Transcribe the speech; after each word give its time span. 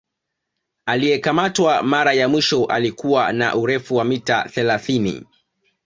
Aliyekamatwa 0.85 1.83
mara 1.83 2.13
ya 2.13 2.29
mwisho 2.29 2.65
alikuwa 2.65 3.33
na 3.33 3.55
urefu 3.55 3.95
wa 3.95 4.03
mita 4.05 4.49
thelathini 4.49 5.25